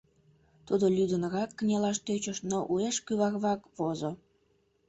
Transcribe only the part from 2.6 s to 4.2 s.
уэш кӱварвак возо.